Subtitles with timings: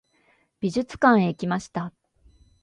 [0.61, 1.93] 美術館へ行きました。